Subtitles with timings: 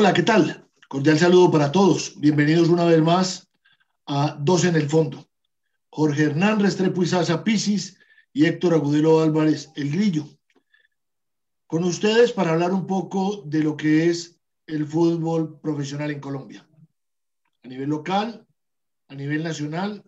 [0.00, 0.64] Hola, ¿qué tal?
[0.86, 2.14] Cordial saludo para todos.
[2.20, 3.48] Bienvenidos una vez más
[4.06, 5.28] a Dos en el Fondo.
[5.90, 7.98] Jorge Hernán Restrepo Izaza Pisis
[8.32, 10.24] y Héctor Agudelo Álvarez El Grillo.
[11.66, 14.38] Con ustedes para hablar un poco de lo que es
[14.68, 16.64] el fútbol profesional en Colombia.
[17.64, 18.46] A nivel local,
[19.08, 20.04] a nivel nacional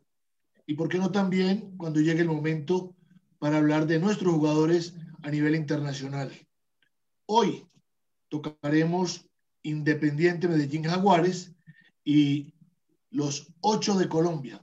[0.69, 2.95] y, por qué no también, cuando llegue el momento
[3.41, 4.95] para hablar de nuestros jugadores
[5.25, 6.31] a nivel internacional.
[7.27, 7.67] Hoy
[8.29, 9.27] tocaremos
[9.63, 11.53] Independiente Medellín Jaguares
[12.05, 12.55] y
[13.11, 14.61] los ocho de Colombia,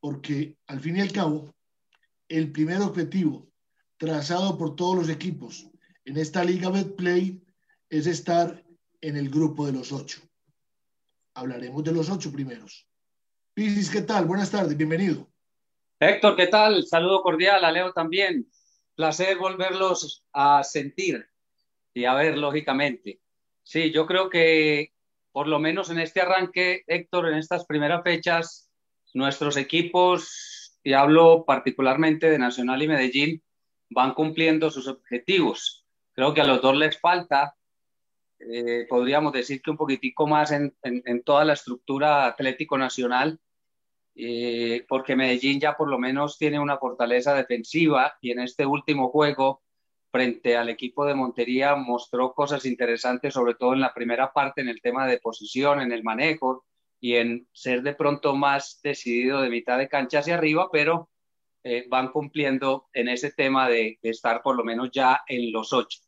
[0.00, 1.54] porque al fin y al cabo,
[2.28, 3.48] el primer objetivo
[3.96, 5.68] trazado por todos los equipos
[6.04, 7.42] en esta Liga Betplay
[7.90, 8.64] es estar
[9.00, 10.20] en el grupo de los ocho.
[11.34, 12.86] Hablaremos de los ocho primeros.
[13.54, 14.24] Pisis, ¿qué tal?
[14.24, 15.28] Buenas tardes, bienvenido.
[16.00, 16.86] Héctor, ¿qué tal?
[16.86, 18.48] Saludo cordial, a Leo también.
[18.94, 21.28] Placer volverlos a sentir
[21.92, 23.20] y a ver, lógicamente.
[23.68, 24.94] Sí, yo creo que
[25.30, 28.70] por lo menos en este arranque, Héctor, en estas primeras fechas,
[29.12, 33.42] nuestros equipos, y hablo particularmente de Nacional y Medellín,
[33.90, 35.84] van cumpliendo sus objetivos.
[36.14, 37.56] Creo que a los dos les falta,
[38.38, 40.72] eh, podríamos decir que un poquitico más en,
[41.22, 43.38] toda la estructura Atlético Nacional,
[44.14, 49.10] eh, porque Medellín ya por lo menos tiene una fortaleza defensiva y en este último
[49.10, 49.60] juego
[50.10, 54.68] frente al equipo de Montería mostró cosas interesantes, sobre todo en la primera parte, en
[54.68, 56.64] el tema de posición, en el manejo
[57.00, 61.10] y en ser de pronto más decidido de mitad de cancha hacia arriba, pero
[61.62, 66.00] eh, van cumpliendo en ese tema de, estar por lo menos ya en los ocho.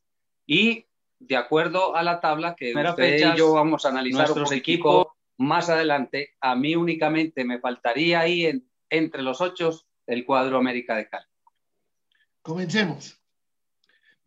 [0.46, 0.86] Y
[1.18, 5.68] de acuerdo a la tabla que usted y yo vamos a analizar nuestros equipos más
[5.68, 9.70] adelante, a mí únicamente me faltaría ahí en, entre los ocho
[10.06, 11.26] el cuadro América de Cali.
[12.42, 13.19] Comencemos.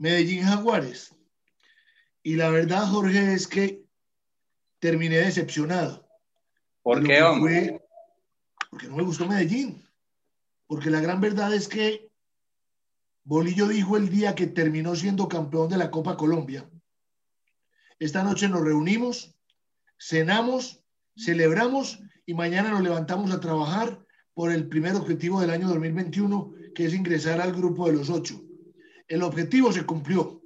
[0.03, 1.15] Medellín Jaguares.
[2.23, 3.85] Y la verdad, Jorge, es que
[4.79, 6.05] terminé decepcionado.
[6.81, 7.81] ¿Por qué, hombre?
[8.69, 9.81] porque no me gustó Medellín.
[10.67, 12.11] Porque la gran verdad es que
[13.23, 16.69] Bolillo dijo el día que terminó siendo campeón de la Copa Colombia.
[17.97, 19.37] Esta noche nos reunimos,
[19.97, 20.83] cenamos,
[21.15, 26.87] celebramos y mañana nos levantamos a trabajar por el primer objetivo del año 2021, que
[26.87, 28.43] es ingresar al grupo de los ocho.
[29.13, 30.41] El objetivo se cumplió.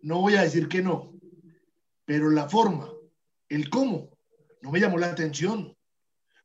[0.00, 1.12] No voy a decir que no,
[2.06, 2.90] pero la forma,
[3.50, 4.16] el cómo,
[4.62, 5.76] no me llamó la atención.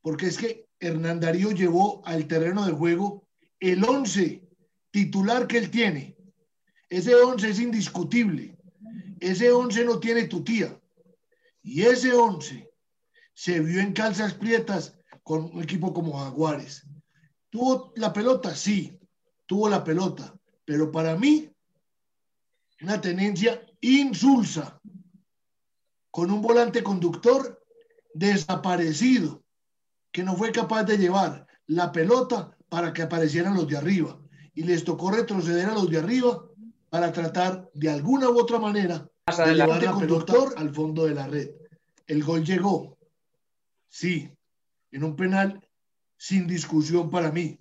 [0.01, 3.25] Porque es que Hernán Darío llevó al terreno de juego
[3.61, 4.45] el 11
[4.91, 6.17] titular que él tiene.
[6.89, 8.57] Ese 11 es indiscutible.
[9.21, 10.77] Ese 11 no tiene tu tía.
[11.63, 12.69] Y ese 11
[13.33, 16.85] se vio en calzas prietas con un equipo como Jaguares.
[17.49, 18.53] ¿Tuvo la pelota?
[18.55, 18.99] Sí,
[19.45, 20.37] tuvo la pelota.
[20.65, 21.50] Pero para mí
[22.81, 24.79] una tenencia insulsa,
[26.09, 27.63] con un volante conductor
[28.13, 29.43] desaparecido,
[30.11, 34.19] que no fue capaz de llevar la pelota para que aparecieran los de arriba.
[34.53, 36.45] Y les tocó retroceder a los de arriba
[36.89, 41.27] para tratar de alguna u otra manera de llevar la pelota al fondo de la
[41.27, 41.51] red.
[42.07, 42.97] El gol llegó,
[43.87, 44.29] sí,
[44.91, 45.65] en un penal
[46.17, 47.57] sin discusión para mí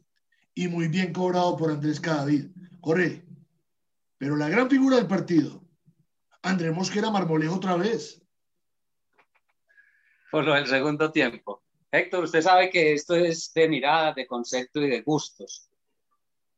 [0.55, 2.47] y muy bien cobrado por Andrés Cadavid.
[2.81, 3.25] Corre,
[4.21, 5.65] pero la gran figura del partido,
[6.43, 8.23] André Mosquera Marmolejo otra vez.
[10.31, 11.63] Por lo del segundo tiempo.
[11.91, 15.71] Héctor, usted sabe que esto es de mirada, de concepto y de gustos.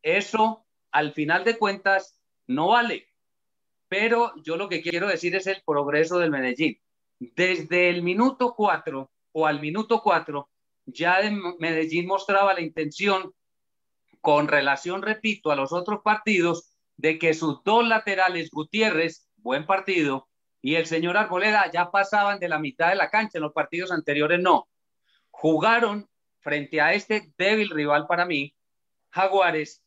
[0.03, 3.09] Eso, al final de cuentas, no vale.
[3.89, 6.81] Pero yo lo que quiero decir es el progreso del Medellín.
[7.19, 10.49] Desde el minuto 4 o al minuto 4,
[10.87, 11.19] ya
[11.59, 13.33] Medellín mostraba la intención,
[14.21, 20.29] con relación, repito, a los otros partidos, de que sus dos laterales, Gutiérrez, buen partido,
[20.65, 23.93] y el señor Arboleda ya pasaban de la mitad de la cancha, en los partidos
[23.93, 24.67] anteriores no.
[25.31, 26.09] Jugaron
[26.41, 28.57] frente a este débil rival para mí,
[29.11, 29.83] Jaguares,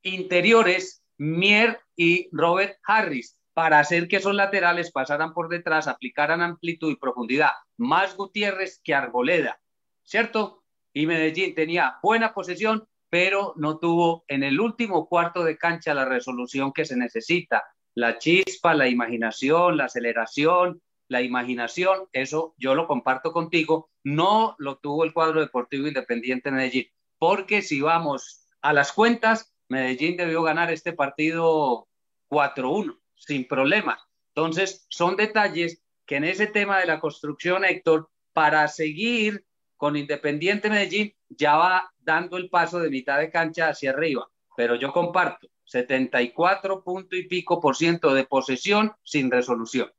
[0.00, 6.90] interiores Mier y Robert Harris para hacer que esos laterales pasaran por detrás, aplicaran amplitud
[6.90, 7.50] y profundidad.
[7.76, 9.60] Más Gutiérrez que Arboleda,
[10.02, 10.64] ¿cierto?
[10.94, 16.06] Y Medellín tenía buena posesión, pero no tuvo en el último cuarto de cancha la
[16.06, 17.62] resolución que se necesita.
[17.94, 24.78] La chispa, la imaginación, la aceleración, la imaginación, eso yo lo comparto contigo, no lo
[24.78, 26.86] tuvo el cuadro deportivo independiente de Medellín,
[27.18, 31.88] porque si vamos a las cuentas, Medellín debió ganar este partido
[32.30, 33.98] 4-1, sin problema.
[34.34, 39.44] Entonces, son detalles que en ese tema de la construcción, Héctor, para seguir
[39.76, 44.28] con Independiente Medellín, ya va dando el paso de mitad de cancha hacia arriba.
[44.56, 49.90] Pero yo comparto, 74 punto y pico por ciento de posesión sin resolución.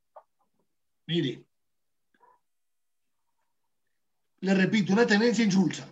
[1.07, 1.43] Mire,
[4.41, 5.91] le repito, una tendencia insulsa.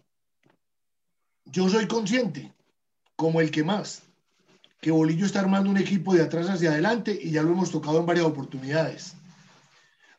[1.46, 2.54] Yo soy consciente,
[3.16, 4.04] como el que más,
[4.80, 8.00] que Bolillo está armando un equipo de atrás hacia adelante y ya lo hemos tocado
[8.00, 9.16] en varias oportunidades.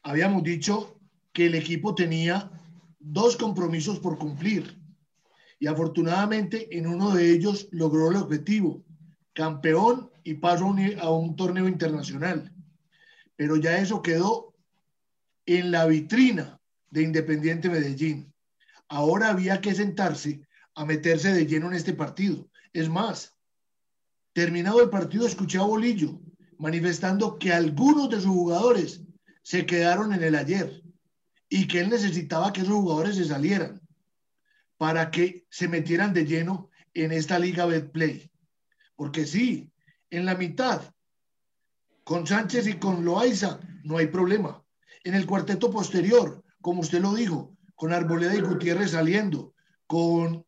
[0.03, 0.99] Habíamos dicho
[1.33, 2.51] que el equipo tenía
[2.99, 4.77] dos compromisos por cumplir
[5.61, 8.83] y afortunadamente en uno de ellos logró el objetivo,
[9.33, 12.53] campeón y paso a un torneo internacional.
[13.37, 14.55] Pero ya eso quedó
[15.47, 18.33] en la vitrina de Independiente Medellín.
[18.89, 22.49] Ahora había que sentarse a meterse de lleno en este partido.
[22.73, 23.35] Es más,
[24.33, 26.21] terminado el partido escuché a Bolillo
[26.59, 29.03] manifestando que algunos de sus jugadores
[29.43, 30.83] se quedaron en el ayer
[31.49, 33.81] y que él necesitaba que esos jugadores se salieran
[34.77, 38.32] para que se metieran de lleno en esta liga Betplay.
[39.03, 39.69] Porque sí,
[40.11, 40.81] en la mitad,
[42.05, 44.63] con Sánchez y con Loaiza, no hay problema
[45.03, 49.55] en el cuarteto posterior, como usted lo dijo, con Arboleda y Gutiérrez saliendo,
[49.89, 50.47] con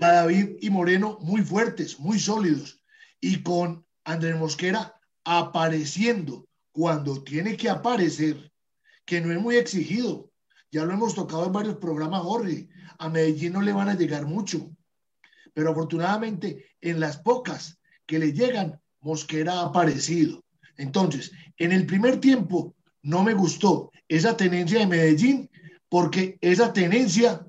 [0.00, 2.80] David y Moreno muy fuertes, muy sólidos,
[3.20, 8.50] y con Andrés Mosquera apareciendo cuando tiene que aparecer,
[9.04, 10.30] que no es muy exigido.
[10.70, 12.70] Ya lo hemos tocado en varios programas, Jorge.
[12.96, 14.74] A Medellín no le van a llegar mucho.
[15.54, 20.44] Pero afortunadamente, en las pocas que le llegan, Mosquera ha aparecido.
[20.76, 25.50] Entonces, en el primer tiempo no me gustó esa tenencia de Medellín
[25.88, 27.46] porque esa tenencia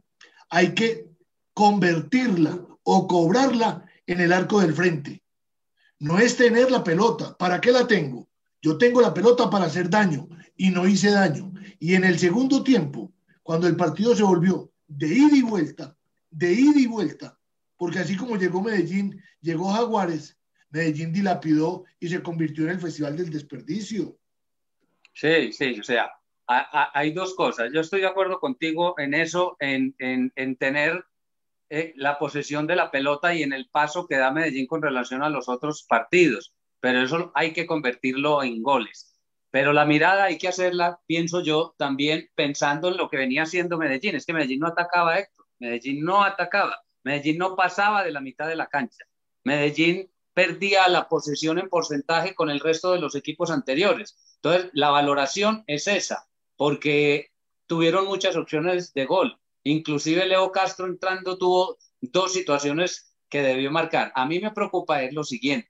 [0.50, 1.10] hay que
[1.54, 5.24] convertirla o cobrarla en el arco del frente.
[6.00, 7.36] No es tener la pelota.
[7.38, 8.28] ¿Para qué la tengo?
[8.62, 11.54] Yo tengo la pelota para hacer daño y no hice daño.
[11.80, 13.12] Y en el segundo tiempo,
[13.42, 15.96] cuando el partido se volvió de ida y vuelta,
[16.30, 17.38] de ida y vuelta,
[17.78, 20.38] porque así como llegó Medellín, llegó Jaguares
[20.76, 24.18] Medellín dilapidó y se convirtió en el Festival del Desperdicio.
[25.14, 26.12] Sí, sí, o sea,
[26.48, 27.72] hay dos cosas.
[27.74, 29.96] Yo estoy de acuerdo contigo en eso, en,
[30.58, 31.06] tener
[31.70, 35.24] eh, la posesión de la pelota y en el paso que da Medellín con relación
[35.24, 39.18] a los otros partidos, pero eso hay que convertirlo en goles.
[39.52, 43.78] Pero la mirada hay que hacerla, pienso yo, también pensando en lo que venía haciendo
[43.78, 44.16] Medellín.
[44.16, 45.46] Es que Medellín no atacaba, Héctor.
[45.60, 46.85] Medellín no atacaba.
[47.06, 49.06] Medellín no pasaba de la mitad de la cancha.
[49.44, 54.18] Medellín perdía la posesión en porcentaje con el resto de los equipos anteriores.
[54.38, 57.32] Entonces, la valoración es esa, porque
[57.68, 59.40] tuvieron muchas opciones de gol.
[59.64, 64.12] Inclusive Leo Castro entrando tuvo dos situaciones que debió marcar.
[64.16, 65.70] A mí me preocupa es lo siguiente.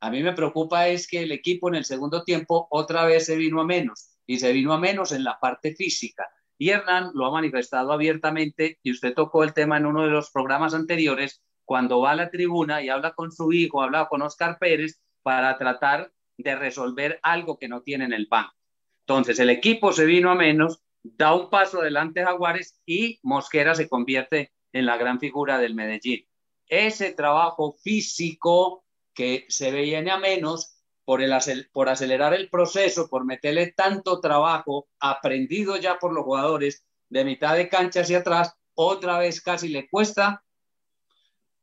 [0.00, 3.36] A mí me preocupa es que el equipo en el segundo tiempo otra vez se
[3.36, 6.24] vino a menos y se vino a menos en la parte física.
[6.58, 10.30] Y Hernán lo ha manifestado abiertamente y usted tocó el tema en uno de los
[10.30, 14.58] programas anteriores cuando va a la tribuna y habla con su hijo, habla con Oscar
[14.58, 18.54] Pérez para tratar de resolver algo que no tiene en el banco.
[19.00, 23.88] Entonces el equipo se vino a menos, da un paso adelante Jaguares y Mosquera se
[23.88, 26.26] convierte en la gran figura del Medellín.
[26.66, 28.84] Ese trabajo físico
[29.14, 30.77] que se viene a menos
[31.08, 31.32] por, el,
[31.72, 37.56] por acelerar el proceso, por meterle tanto trabajo aprendido ya por los jugadores de mitad
[37.56, 40.44] de cancha hacia atrás, otra vez casi le cuesta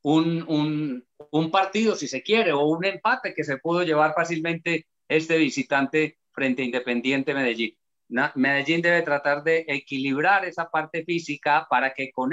[0.02, 5.38] un, un, partido, si se quiere, o un empate que se pudo llevar fácilmente este
[5.38, 7.78] visitante frente a Independiente Medellín.
[8.34, 12.32] Medellín debe tratar de equilibrar esa parte física para que con,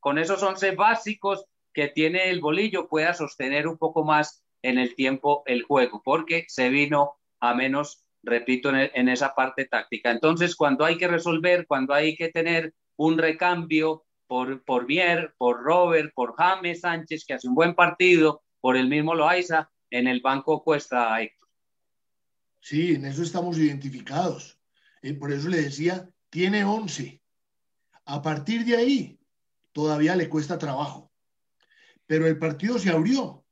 [0.00, 1.44] con esos 11 básicos
[1.74, 6.44] que tiene el bolillo pueda sostener un poco más en el tiempo el juego, porque
[6.48, 10.10] se vino a menos, repito, en, en esa parte táctica.
[10.10, 15.62] Entonces, cuando hay que resolver, cuando hay que tener un recambio, por, por Mier, por
[15.62, 20.20] Robert, por James Sánchez, que hace un buen partido, por el mismo Loaiza, en el
[20.20, 21.48] banco cuesta Héctor.
[22.60, 24.58] Sí, en eso estamos identificados.
[25.02, 27.22] Eh, por eso le decía, tiene 11.
[28.06, 29.20] A partir de ahí,
[29.72, 31.12] todavía le cuesta trabajo.
[32.06, 33.45] pero el partido se abrió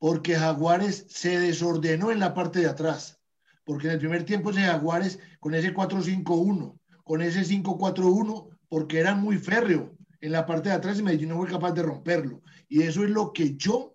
[0.00, 3.20] porque Jaguares se desordenó en la parte de atrás.
[3.64, 9.14] Porque en el primer tiempo ese Jaguares con ese 4-5-1, con ese 5-4-1, porque era
[9.14, 12.42] muy férreo en la parte de atrás y Medellín no fue capaz de romperlo.
[12.66, 13.94] Y eso es lo que yo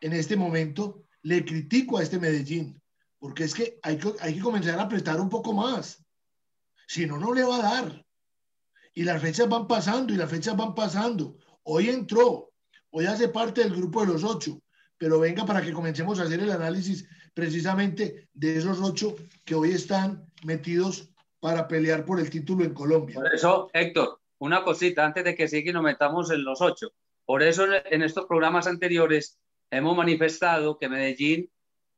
[0.00, 2.80] en este momento le critico a este Medellín,
[3.18, 6.04] porque es que hay que, hay que comenzar a apretar un poco más.
[6.86, 8.06] Si no, no le va a dar.
[8.94, 11.38] Y las fechas van pasando y las fechas van pasando.
[11.64, 12.52] Hoy entró,
[12.90, 14.62] hoy hace parte del grupo de los ocho,
[15.02, 19.72] pero venga para que comencemos a hacer el análisis precisamente de esos ocho que hoy
[19.72, 23.16] están metidos para pelear por el título en Colombia.
[23.16, 26.92] Por eso, Héctor, una cosita antes de que siga y nos metamos en los ocho.
[27.24, 29.40] Por eso en estos programas anteriores
[29.72, 31.50] hemos manifestado que Medellín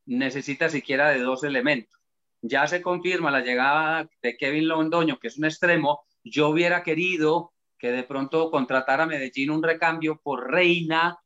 [0.06, 2.00] necesita siquiera de dos elementos.
[2.40, 6.06] Ya se confirma la llegada de Kevin Londoño, que es un extremo.
[6.24, 11.18] Yo hubiera querido que de pronto contratara a Medellín un recambio por Reina,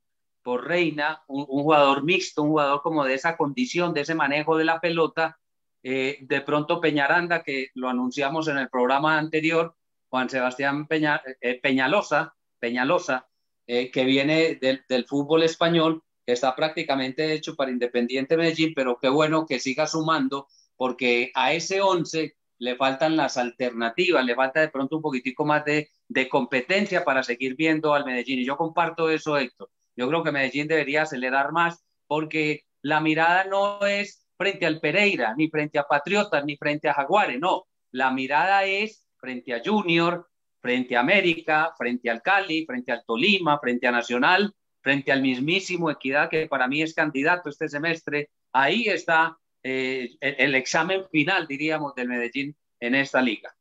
[0.57, 4.81] Reina, un, jugador mixto, un jugador como de esa condición, de ese manejo de la
[4.81, 5.39] pelota.
[5.83, 9.77] Eh, de pronto Peñaranda, que lo anunciamos en el programa anterior,
[10.09, 13.29] Juan Sebastián eh, Peñalosa, Peñalosa
[13.67, 18.99] eh, que viene del, del fútbol español, que está prácticamente hecho para Independiente Medellín, pero
[18.99, 24.61] qué bueno que siga sumando, porque a ese 11 le faltan las alternativas, le falta
[24.61, 28.41] de pronto un poquitico más de, de competencia para seguir viendo al Medellín.
[28.41, 29.71] Y yo comparto eso, Héctor.
[29.99, 35.35] Yo creo que Medellín debería acelerar más porque la mirada no es frente al Pereira,
[35.37, 37.67] ni frente a Patriotas, ni frente a Jaguares, no.
[37.91, 40.29] La mirada es frente a Junior,
[40.61, 44.55] frente a América, frente al Cali, frente al Tolima, frente a Nacional
[44.89, 48.31] frente al mismísimo Equidad, que para mí es candidato este semestre.
[48.53, 53.55] Ahí está eh, el, examen final, diríamos, del Medellín en esta liga.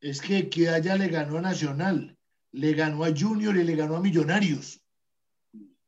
[0.00, 2.16] Es que Equidad ya le ganó a Nacional,
[2.52, 4.80] le ganó a Junior y le ganó a Millonarios.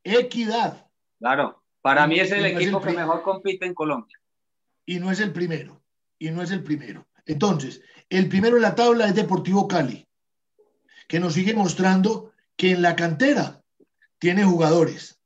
[0.07, 0.87] Equidad.
[1.19, 4.17] Claro, para mí es el equipo que mejor compite en Colombia.
[4.85, 5.83] Y no es el primero,
[6.19, 7.07] y no es el primero.
[7.25, 10.07] Entonces, el primero en la tabla es Deportivo Cali,
[11.09, 13.63] que nos sigue mostrando que en la cantera
[14.19, 15.21] tiene jugadores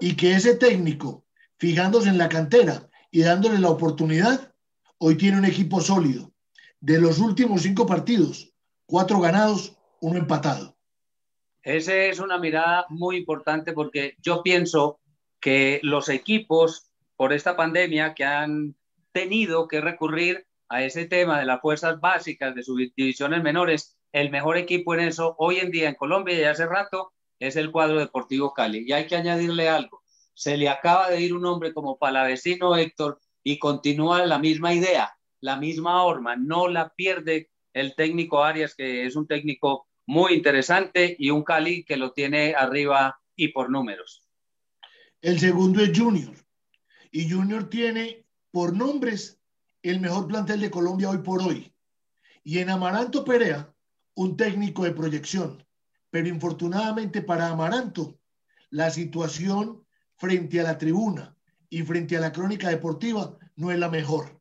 [0.00, 1.24] y que ese técnico,
[1.58, 4.54] fijándose en la cantera y dándole la oportunidad,
[4.98, 6.32] hoy tiene un equipo sólido.
[6.80, 8.52] De los últimos cinco partidos,
[8.86, 10.75] cuatro ganados, uno empatado.
[11.66, 15.00] Esa es una mirada muy importante porque yo pienso
[15.40, 18.76] que los equipos, por esta pandemia, que han
[19.10, 24.30] tenido que recurrir a ese tema de las fuerzas básicas de sus divisiones menores, el
[24.30, 27.98] mejor equipo en eso hoy en día en Colombia y hace rato es el cuadro
[27.98, 28.84] deportivo Cali.
[28.86, 30.04] Y hay que añadirle algo.
[30.34, 35.18] Se le acaba de ir un hombre como Palavecino Héctor y continúa la misma idea,
[35.40, 36.36] la misma horma.
[36.36, 41.84] No la pierde el técnico Arias, que es un técnico muy interesante, y un Cali
[41.84, 44.22] que lo tiene arriba y por números.
[45.20, 46.34] El segundo es Junior.
[47.10, 49.40] Y Junior tiene por nombres
[49.82, 51.72] el mejor plantel de Colombia hoy por hoy.
[52.42, 53.72] Y en Amaranto Perea,
[54.14, 55.66] un técnico de proyección
[56.16, 58.18] pero infortunadamente para Amaranto,
[58.70, 59.84] la situación
[60.16, 61.36] frente a la tribuna
[61.68, 64.40] y frente a la crónica deportiva no es la mejor.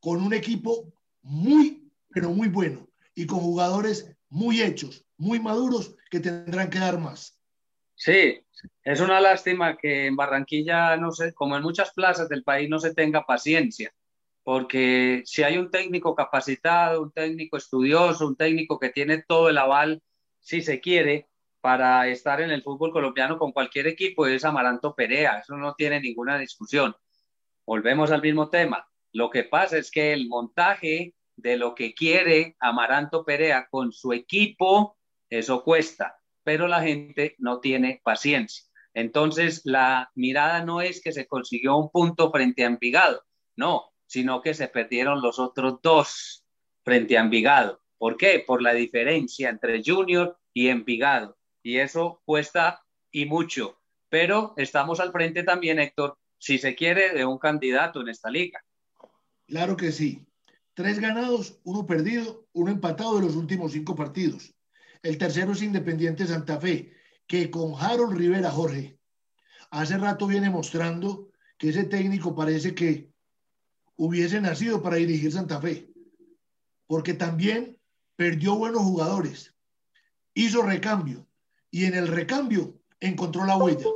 [0.00, 0.92] Con un equipo
[1.22, 6.98] muy, pero muy bueno y con jugadores muy hechos, muy maduros que tendrán que dar
[6.98, 7.38] más.
[7.94, 8.44] Sí,
[8.82, 12.80] es una lástima que en Barranquilla, no sé, como en muchas plazas del país, no
[12.80, 13.94] se tenga paciencia,
[14.42, 19.56] porque si hay un técnico capacitado, un técnico estudioso, un técnico que tiene todo el
[19.56, 20.02] aval
[20.40, 21.28] si se quiere,
[21.60, 26.00] para estar en el fútbol colombiano con cualquier equipo es Amaranto Perea, eso no tiene
[26.00, 26.94] ninguna discusión.
[27.64, 28.86] Volvemos al mismo tema.
[29.12, 34.12] Lo que pasa es que el montaje de lo que quiere Amaranto Perea con su
[34.12, 34.96] equipo,
[35.28, 38.64] eso cuesta, pero la gente no tiene paciencia.
[38.94, 43.22] Entonces, la mirada no es que se consiguió un punto frente a Envigado,
[43.56, 46.44] no, sino que se perdieron los otros dos
[46.84, 47.80] frente a Envigado.
[47.98, 48.44] ¿Por qué?
[48.46, 51.36] Por la diferencia entre Junior y Envigado.
[51.62, 53.80] Y eso cuesta y mucho.
[54.08, 58.62] Pero estamos al frente también, Héctor, si se quiere, de un candidato en esta liga.
[59.46, 60.24] Claro que sí.
[60.74, 64.54] Tres ganados, uno perdido, uno empatado de los últimos cinco partidos.
[65.02, 66.92] El tercero es Independiente Santa Fe,
[67.26, 68.98] que con Harold Rivera Jorge
[69.70, 73.10] hace rato viene mostrando que ese técnico parece que
[73.96, 75.90] hubiese nacido para dirigir Santa Fe.
[76.86, 77.78] Porque también
[78.16, 79.54] perdió buenos jugadores,
[80.34, 81.26] hizo recambio
[81.70, 83.86] y en el recambio encontró la huella.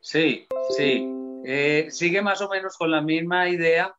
[0.00, 0.46] Sí,
[0.76, 1.06] sí.
[1.44, 3.94] Eh, sigue más o menos con la misma idea.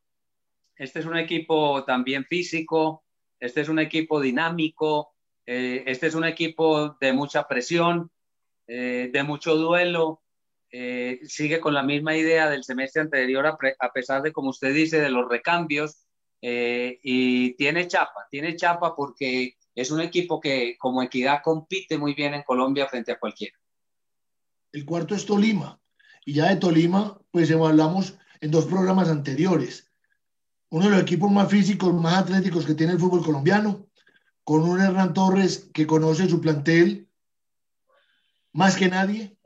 [0.75, 3.03] Este es un equipo también físico,
[3.39, 5.13] este es un equipo dinámico,
[5.46, 8.10] eh, este es un equipo de mucha presión,
[8.68, 10.22] eh, de mucho duelo,
[10.72, 15.00] eh, sigue con la misma idea del semestre anterior, a, pesar de, como usted dice,
[15.00, 16.00] de los recambios,
[16.46, 22.34] y tiene chapa, tiene chapa porque es un equipo que como equidad compite muy bien
[22.34, 23.58] en Colombia frente a cualquiera.
[24.74, 25.80] El cuarto es Tolima,
[26.25, 29.93] y ya de Tolima, pues hablamos en dos programas anteriores.
[30.74, 33.86] Uno de los equipos más físicos, más atléticos que tiene el fútbol colombiano,
[34.44, 37.08] con un Hernán Torres que conoce su plantel
[38.53, 39.38] más que nadie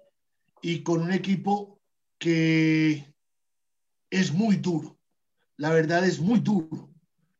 [0.62, 1.82] y con un equipo
[2.18, 3.14] que
[4.10, 4.98] es muy duro.
[5.58, 6.92] La verdad es muy duro.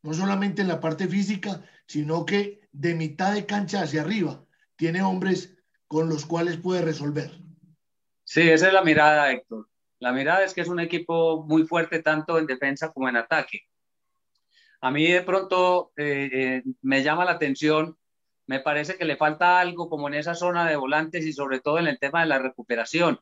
[0.04, 4.44] No solamente en la parte física, sino que de mitad de cancha hacia arriba
[4.76, 5.56] tiene hombres
[5.88, 7.32] con los cuales puede resolver.
[8.26, 9.70] Sí, esa es la mirada, Héctor.
[10.00, 13.62] La mirada es que es un equipo muy fuerte tanto en defensa como en ataque.
[14.82, 17.98] A mí de pronto eh, eh, me llama la atención,
[18.46, 21.80] me parece que le falta algo como en esa zona de volantes y sobre todo
[21.80, 23.20] en el tema de la recuperación.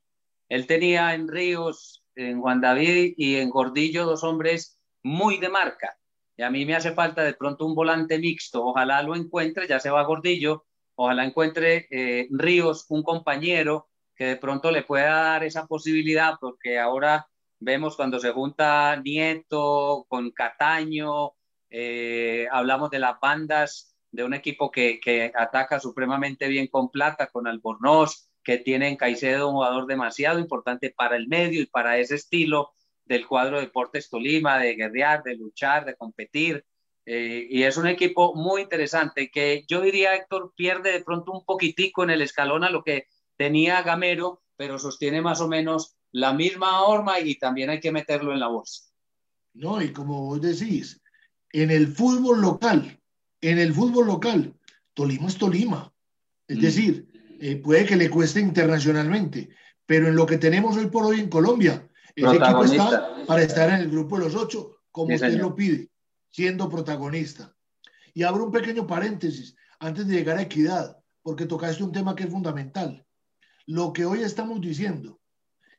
[0.50, 5.98] Él tenía en Ríos, en Juan David y en Gordillo dos hombres muy de marca.
[6.38, 8.64] Y a mí me hace falta de pronto un volante mixto.
[8.66, 14.36] Ojalá lo encuentre, ya se va Gordillo, ojalá encuentre eh, Ríos, un compañero que de
[14.38, 17.28] pronto le pueda dar esa posibilidad, porque ahora
[17.60, 21.34] vemos cuando se junta Nieto con Cataño,
[21.78, 27.28] eh, hablamos de las bandas de un equipo que, que, ataca supremamente bien con plata,
[27.28, 31.98] con Albornoz, que tiene en Caicedo un jugador demasiado importante para el medio y para
[31.98, 32.72] ese estilo
[33.04, 36.64] del cuadro de Deportes Tolima, de guerrear, de luchar, de competir.
[37.06, 41.44] Eh, y es un equipo muy interesante que yo diría, Héctor, pierde de pronto un
[41.44, 46.32] poquitico en el escalón a lo que tenía Gamero, pero sostiene más o menos la
[46.32, 48.84] misma horma y también hay que meterlo en la bolsa.
[49.54, 51.02] No, y como vos decís,
[51.62, 53.00] en el fútbol local,
[53.40, 54.54] en el fútbol local,
[54.94, 55.94] Tolima es Tolima.
[56.50, 56.62] Es mm.
[56.62, 59.50] decir, eh, puede que le cueste internacionalmente,
[59.86, 63.70] pero en lo que tenemos hoy por hoy en Colombia, el equipo está para estar
[63.70, 65.90] en el grupo de los ocho, como usted lo pide,
[66.30, 67.56] siendo protagonista.
[68.14, 72.24] Y abro un pequeño paréntesis antes de llegar a equidad, porque tocaste un tema que
[72.24, 73.06] es fundamental.
[73.66, 75.22] Lo que hoy estamos diciendo,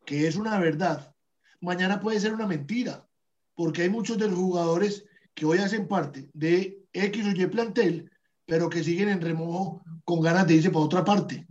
[0.06, 1.14] que es una verdad,
[1.60, 3.06] mañana puede ser una mentira,
[3.54, 5.04] porque hay muchos de los jugadores
[5.36, 8.10] que hoy hacen parte de X o Y plantel,
[8.46, 11.46] pero que siguen en remojo con ganas de irse para otra parte.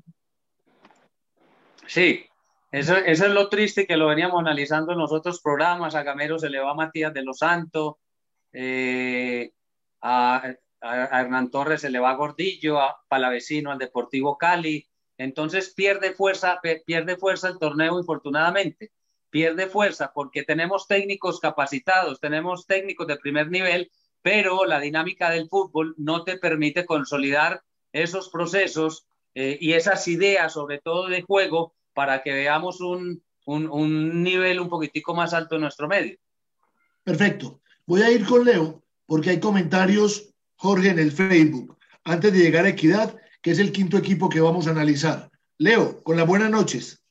[1.86, 2.26] Sí,
[2.72, 5.94] eso, es lo triste que lo veníamos analizando en los otros programas.
[5.94, 7.98] A Gamero se le va Matías de los Santos,
[8.52, 9.54] eh,
[10.02, 14.90] a, a, Hernán Torres se le va Gordillo, a Palavecino al Deportivo Cali.
[15.16, 18.92] Entonces pierde fuerza, pierde fuerza el torneo, infortunadamente
[19.36, 25.50] pierde fuerza porque tenemos técnicos capacitados, tenemos técnicos de primer nivel, pero la dinámica del
[25.50, 31.76] fútbol no te permite consolidar esos procesos eh, y esas ideas, sobre todo de juego,
[31.94, 36.18] para que veamos un, un, un nivel un poquitico más alto en nuestro medio.
[37.04, 37.60] Perfecto.
[37.86, 42.64] Voy a ir con Leo porque hay comentarios, Jorge, en el Facebook, antes de llegar
[42.64, 45.30] a Equidad, que es el quinto equipo que vamos a analizar.
[45.58, 47.05] Leo, con las buenas noches.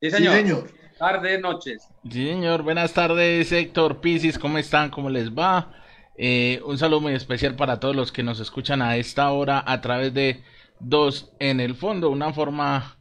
[0.00, 0.66] Sí, señor.
[0.98, 1.86] Tardes, noches.
[2.10, 2.62] Sí, señor.
[2.62, 4.38] Buenas tardes, Héctor Pisis.
[4.38, 4.88] ¿Cómo están?
[4.88, 5.74] ¿Cómo les va?
[6.16, 9.82] Eh, un saludo muy especial para todos los que nos escuchan a esta hora a
[9.82, 10.42] través de
[10.78, 12.96] Dos en el Fondo, una forma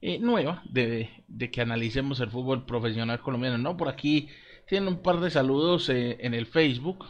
[0.00, 1.10] eh, nueva de,
[1.52, 3.58] que analicemos el fútbol profesional colombiano.
[3.58, 4.28] No, por aquí
[4.68, 7.04] tienen un par de saludos eh, en el Facebook.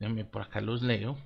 [0.00, 1.16] Déjenme por acá los leo.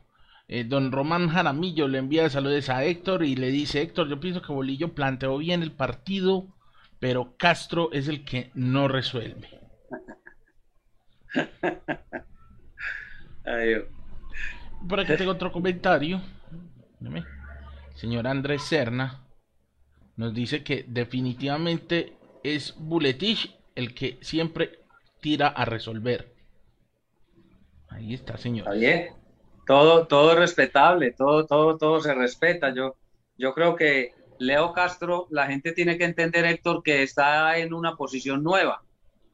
[0.66, 4.52] don Román Jaramillo le envía saludos a Héctor y le dice, Héctor, yo pienso que
[4.52, 6.54] Bolillo planteó bien el partido
[7.00, 9.48] pero Castro es el que no resuelve.
[14.88, 16.20] Por aquí tengo otro comentario.
[17.94, 19.26] Señor Andrés Serna
[20.16, 24.80] nos dice que definitivamente es Buletich el que siempre
[25.20, 26.34] tira a resolver.
[27.88, 28.66] Ahí está, señor.
[28.68, 29.14] Está bien.
[29.66, 32.74] Todo, todo respetable, todo, todo, todo se respeta.
[32.74, 32.96] Yo,
[33.36, 37.94] yo creo que Leo Castro, la gente tiene que entender, Héctor, que está en una
[37.94, 38.82] posición nueva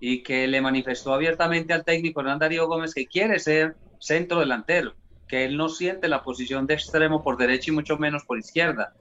[0.01, 4.95] y que le manifestó abiertamente al técnico Hernán Darío Gómez que quiere ser centro delantero,
[5.29, 8.95] que él no siente la posición de extremo por derecha y mucho menos por izquierda.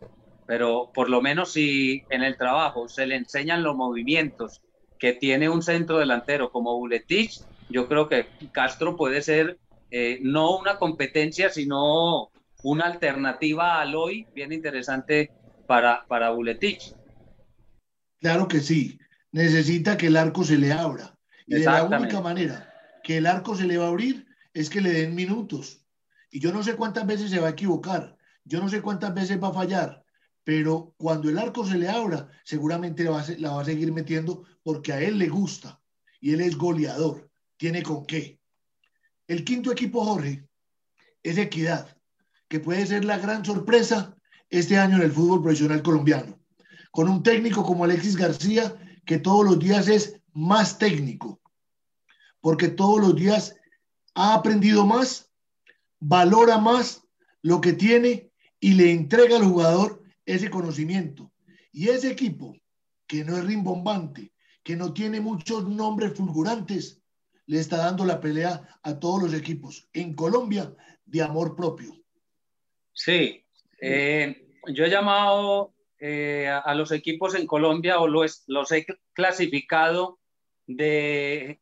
[0.46, 4.62] Pero por lo menos si en el trabajo se le enseñan los movimientos
[5.00, 9.58] que tiene un centro delantero como Buletich, yo creo que Castro puede ser
[9.90, 12.30] eh, no una competencia, sino
[12.62, 15.32] una alternativa al hoy bien interesante
[15.68, 16.96] para, para Buletich.
[18.20, 19.00] Claro que sí.
[19.32, 21.18] Necesita que el arco se le abra.
[21.46, 22.72] Y de la única manera
[23.04, 25.86] que el arco se le va a abrir es que le den minutos.
[26.32, 29.42] Y yo no sé cuántas veces se va a equivocar, yo no sé cuántas veces
[29.42, 30.04] va a fallar,
[30.44, 33.92] pero cuando el arco se le abra, seguramente la va, a, la va a seguir
[33.92, 35.80] metiendo porque a él le gusta
[36.20, 38.40] y él es goleador, tiene con qué.
[39.28, 40.48] El quinto equipo, Jorge,
[41.22, 41.96] es Equidad,
[42.48, 44.16] que puede ser la gran sorpresa
[44.60, 46.40] este año en el fútbol profesional colombiano,
[46.92, 51.42] con un técnico como Alexis García, que todos los días es más técnico,
[52.42, 53.56] porque todos los días
[54.14, 55.32] ha aprendido más,
[56.00, 57.04] valora más
[57.42, 61.32] lo que tiene y le entrega al jugador ese conocimiento.
[61.72, 62.56] Y ese equipo,
[63.08, 64.32] que no es rimbombante,
[64.64, 67.02] que no tiene muchos nombres fulgurantes,
[67.46, 70.74] le está dando la pelea a todos los equipos en Colombia
[71.06, 71.94] de amor propio.
[72.94, 73.46] Sí,
[73.82, 80.20] eh, yo he llamado eh, a, los equipos en Colombia o los, he clasificado
[80.68, 81.62] de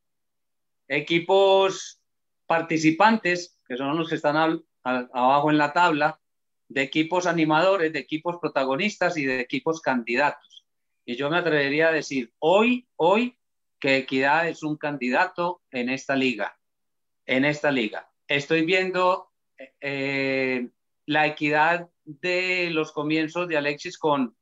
[0.88, 2.00] equipos
[2.46, 6.20] participantes, que son los que están abajo en la tabla,
[6.68, 10.64] de equipos animadores, de equipos protagonistas y de equipos candidatos.
[11.04, 13.38] Y yo me atrevería a decir, hoy, hoy,
[13.78, 16.58] que Equidad es un candidato en esta liga,
[17.26, 18.10] en esta liga.
[18.26, 19.30] Estoy viendo
[19.80, 20.68] eh,
[21.04, 24.36] la equidad de los comienzos de Alexis con,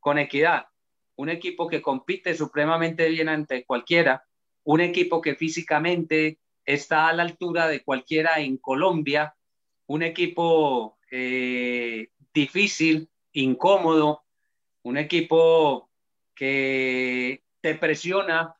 [0.00, 0.66] con Equidad,
[1.16, 4.24] un equipo que compite supremamente bien ante cualquiera,
[4.64, 9.34] un equipo que físicamente está a la altura de cualquiera en Colombia,
[9.86, 14.24] un equipo eh, difícil, incómodo,
[14.82, 15.90] un equipo
[16.34, 18.56] que te presiona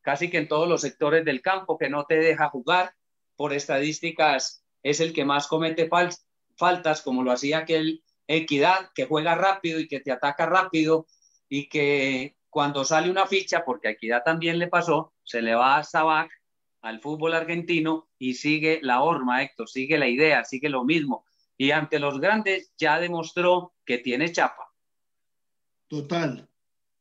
[0.00, 2.94] casi que en todos los sectores del campo, que no te deja jugar.
[3.36, 5.84] Por estadísticas, es el que más comete
[6.58, 11.06] faltas, como lo hacía aquel Equidad, que juega rápido y que te ataca rápido
[11.48, 15.78] y que cuando sale una ficha, porque a Equidad también le pasó, se le va
[15.78, 16.30] a Sabac
[16.82, 21.24] al fútbol argentino y sigue la horma, Héctor, sigue la idea, sigue lo mismo.
[21.56, 24.72] Y ante los grandes ya demostró que tiene chapa.
[25.88, 26.48] Total.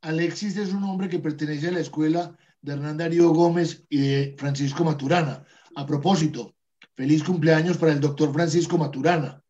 [0.02, 4.36] Alexis es un hombre que pertenece a la escuela de Hernán Darío Gómez y de
[4.38, 5.46] Francisco Maturana.
[5.76, 6.56] A propósito,
[6.96, 9.44] feliz cumpleaños para el doctor Francisco Maturana.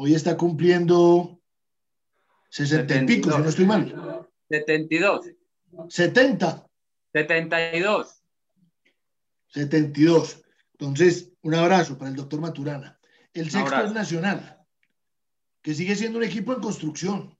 [0.00, 1.40] Hoy está cumpliendo
[2.50, 4.28] 60 y pico, si no estoy mal.
[4.48, 5.26] 72.
[5.88, 6.68] 70.
[7.12, 8.22] 72.
[9.48, 10.44] 72.
[10.74, 13.00] Entonces, un abrazo para el doctor Maturana.
[13.34, 14.64] El sexto es Nacional,
[15.62, 17.36] que sigue siendo un equipo en construcción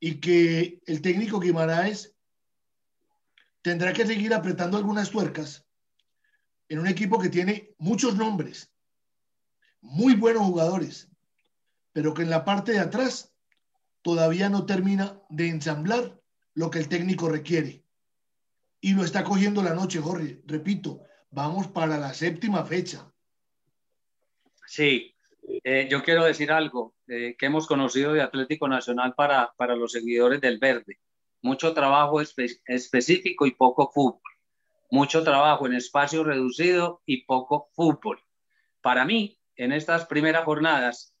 [0.00, 2.12] y que el técnico Guimaraes
[3.62, 5.64] tendrá que seguir apretando algunas tuercas
[6.68, 8.68] en un equipo que tiene muchos nombres,
[9.80, 11.11] muy buenos jugadores,
[11.92, 13.34] pero que en la parte de atrás
[14.02, 16.20] todavía no termina de ensamblar
[16.54, 17.84] lo que el técnico requiere.
[18.80, 20.42] Y lo está cogiendo la noche, Jorge.
[20.44, 23.12] Repito, vamos para la séptima fecha.
[24.66, 25.14] Sí,
[25.64, 29.92] eh, yo quiero decir algo eh, que hemos conocido de Atlético Nacional para, para los
[29.92, 30.98] seguidores del verde.
[31.42, 34.20] Mucho trabajo específico y poco fútbol.
[34.90, 38.20] Mucho trabajo en espacio reducido y poco fútbol.
[38.80, 41.11] Para mí, en estas primeras jornadas,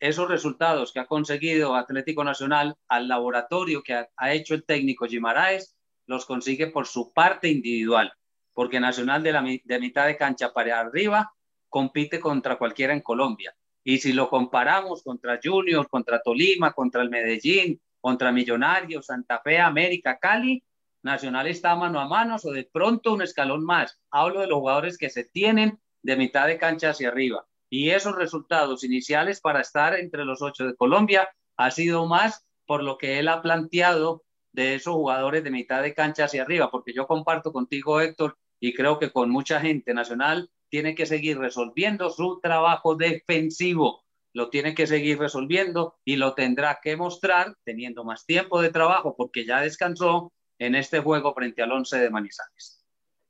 [0.00, 5.76] esos resultados que ha conseguido Atlético Nacional al laboratorio que ha, hecho el técnico Gimaraes,
[6.06, 8.12] los consigue por su parte individual,
[8.52, 11.32] porque Nacional de, de mitad de cancha para arriba
[11.68, 13.54] compite contra cualquiera en Colombia.
[13.82, 19.58] Y si lo comparamos contra Junior, contra Tolima, contra el Medellín, contra Millonarios, Santa Fe,
[19.58, 20.62] América, Cali,
[21.02, 23.98] Nacional está mano a mano o de pronto un escalón más.
[24.10, 27.46] Hablo de los jugadores que se tienen de mitad de cancha hacia arriba
[27.76, 32.84] y esos resultados iniciales para estar entre los ocho de Colombia ha sido más por
[32.84, 36.92] lo que él ha planteado de esos jugadores de mitad de cancha hacia arriba, porque
[36.94, 42.10] yo comparto contigo, Héctor, y creo que con mucha gente nacional tiene que seguir resolviendo
[42.10, 48.24] su trabajo defensivo, lo tiene que seguir resolviendo y lo tendrá que mostrar teniendo más
[48.24, 52.73] tiempo de trabajo porque ya descansó en este juego frente al once de Manizales.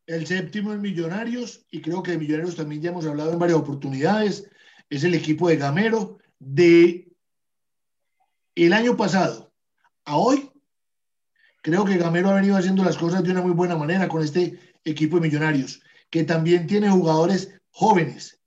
[0.06, 3.58] El séptimo es Millonarios, y creo que de Millonarios también ya hemos hablado en varias
[3.58, 4.50] oportunidades.
[4.90, 7.10] Es el equipo de Gamero de
[8.54, 9.54] el año pasado
[10.04, 10.50] a hoy.
[11.62, 14.58] Creo que Gamero ha venido haciendo las cosas de una muy buena manera con este
[14.84, 18.42] equipo de Millonarios, que también tiene jugadores jóvenes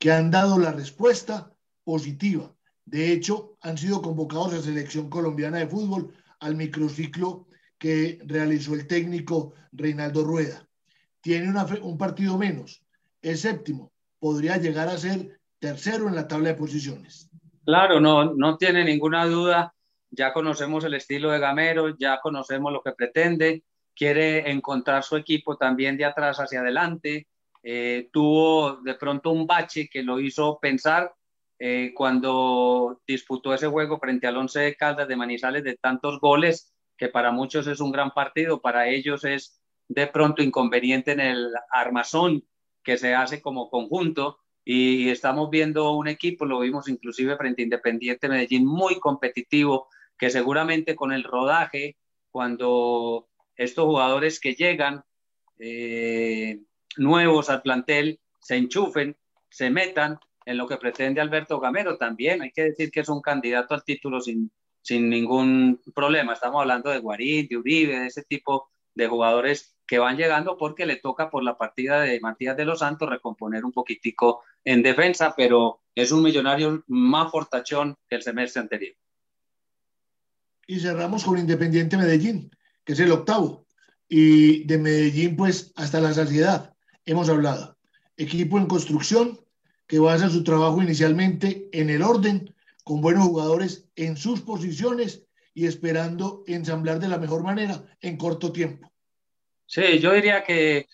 [0.00, 2.52] que han dado la respuesta positiva.
[2.84, 7.46] De hecho, han sido convocados a selección colombiana de fútbol al microciclo
[7.78, 10.66] que realizó el técnico Reinaldo Rueda
[11.20, 11.52] tiene
[11.82, 12.82] un partido menos,
[13.22, 17.30] es séptimo, podría llegar a ser tercero en la tabla de posiciones.
[17.64, 19.74] Claro, no, no tiene ninguna duda.
[20.10, 23.62] Ya conocemos el estilo de Gamero, ya conocemos lo que pretende.
[23.94, 27.28] Quiere encontrar su equipo también de atrás hacia adelante.
[27.62, 31.12] eh, tuvo de pronto un bache que lo hizo pensar
[31.58, 36.72] eh, cuando disputó ese juego frente al Once de Caldas de Manizales de tantos goles,
[36.96, 39.59] que para muchos es un gran partido, para ellos es
[39.90, 42.44] de pronto inconveniente en el armazón
[42.84, 47.64] que se hace como conjunto y estamos viendo un equipo, lo vimos inclusive frente a
[47.64, 51.96] Independiente Medellín, muy competitivo, que seguramente con el rodaje,
[52.30, 55.02] cuando estos jugadores que llegan
[55.58, 56.60] eh,
[56.96, 59.16] nuevos al plantel se enchufen,
[59.48, 61.98] se metan en lo que pretende Alberto Gamero.
[61.98, 66.34] También hay que decir que es un candidato al título sin, sin ningún problema.
[66.34, 70.86] Estamos hablando de Guarín, de Uribe, de ese tipo de jugadores que van llegando porque
[70.86, 75.34] le toca por la partida de Matías de los Santos recomponer un poquitico en defensa,
[75.36, 78.94] pero es un millonario más fortachón que el semestre anterior.
[80.68, 82.52] Y cerramos con Independiente Medellín,
[82.84, 83.66] que es el octavo.
[84.08, 86.72] Y de Medellín, pues hasta la saciedad,
[87.04, 87.76] hemos hablado.
[88.16, 89.40] Equipo en construcción
[89.88, 94.40] que va a hacer su trabajo inicialmente en el orden, con buenos jugadores en sus
[94.42, 98.89] posiciones y esperando ensamblar de la mejor manera en corto tiempo.
[99.70, 100.88] Sí, yo diría que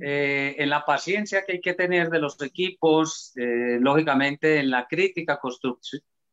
[0.00, 4.86] eh, en la paciencia que hay que tener de los equipos, eh, lógicamente en la
[4.86, 5.40] crítica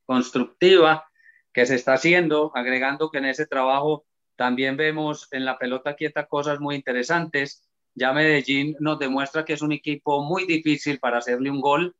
[0.05, 1.09] constructiva
[1.51, 4.05] que se está haciendo, agregando que en ese trabajo
[4.35, 7.67] también vemos en la pelota quieta cosas muy interesantes.
[7.95, 11.95] Ya Medellín nos demuestra que es un equipo muy difícil para hacerle un gol,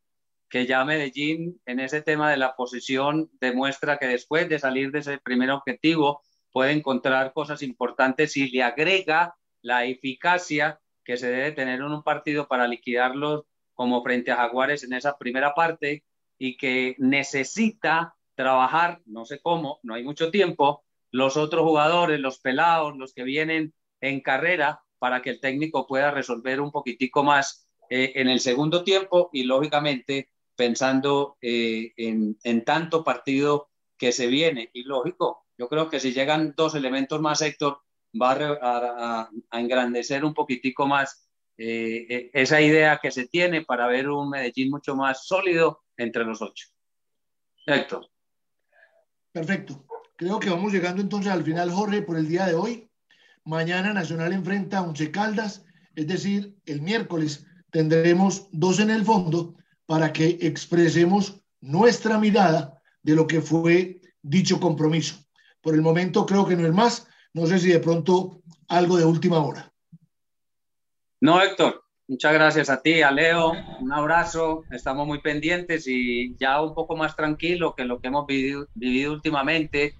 [0.47, 4.99] que ya Medellín en ese tema de la posición demuestra que después de salir de
[4.99, 11.51] ese primer objetivo puede encontrar cosas importantes y le agrega la eficacia que se debe
[11.51, 16.03] tener en un partido para liquidarlos como frente a Jaguares en esa primera parte
[16.37, 22.39] y que necesita trabajar, no sé cómo, no hay mucho tiempo, los otros jugadores, los
[22.39, 27.67] pelados, los que vienen en carrera, para que el técnico pueda resolver un poquitico más
[27.89, 34.27] eh, en el segundo tiempo y lógicamente pensando eh, en, en, tanto partido que se
[34.27, 34.69] viene.
[34.73, 37.79] Y lógico, yo creo que si llegan dos elementos más, Héctor,
[38.17, 44.09] va a, engrandecer un poquitico más eh, eh, esa idea que se tiene para ver
[44.09, 46.67] un Medellín mucho más sólido entre los ocho.
[47.65, 48.09] Héctor.
[49.31, 49.85] Perfecto.
[50.15, 52.89] Creo que vamos llegando entonces al final, Jorge, por el día de hoy.
[53.43, 59.55] Mañana Nacional enfrenta a Once Caldas, es decir, el miércoles tendremos dos en el fondo
[59.85, 65.15] para que expresemos nuestra mirada de lo que fue dicho compromiso.
[65.61, 67.07] Por el momento creo que no es más.
[67.37, 69.71] No sé si de pronto algo de última hora.
[71.21, 76.59] No, Héctor, muchas gracias a ti, a Leo, un abrazo, estamos muy pendientes y ya
[76.63, 79.93] un poco más tranquilo que lo que hemos vivido, últimamente,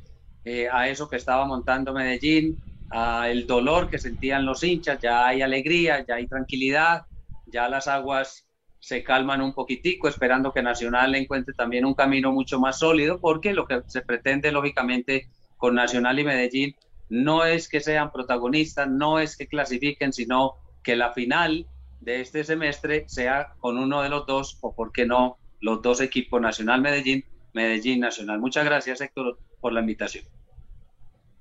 [0.45, 2.57] eh, a eso que estaba montando Medellín,
[2.89, 7.03] a el dolor que sentían los hinchas, ya hay alegría, ya hay tranquilidad,
[7.45, 8.47] ya las aguas
[8.79, 13.53] se calman un poquitico, esperando que Nacional encuentre también un camino mucho más sólido, porque
[13.53, 16.75] lo que se pretende, lógicamente, con Nacional y Medellín
[17.09, 21.67] no es que sean protagonistas, no es que clasifiquen, sino que la final
[22.01, 26.01] de este semestre sea con uno de los dos o, por qué no, los dos
[26.01, 28.39] equipos Nacional Medellín, Medellín Nacional.
[28.39, 30.25] Muchas gracias, Héctor, por la invitación.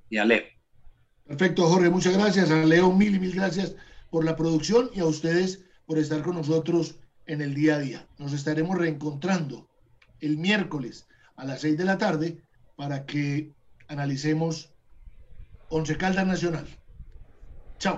[0.08, 0.44] Y a Leo.
[1.24, 2.50] Perfecto, Jorge, muchas gracias.
[2.50, 3.74] A Leo, mil y mil gracias
[4.10, 8.06] por la producción y a ustedes por estar con nosotros en el día a día.
[8.18, 9.68] Nos estaremos reencontrando
[10.20, 12.40] el miércoles a las seis de la tarde
[12.76, 13.52] para que
[13.88, 14.72] analicemos
[15.68, 16.66] Once Caldas Nacional.
[17.78, 17.96] Chao.